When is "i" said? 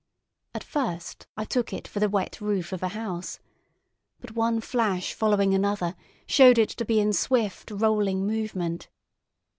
1.37-1.45